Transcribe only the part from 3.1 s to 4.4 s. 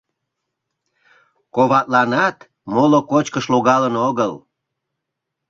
кочкыш логалын огыл.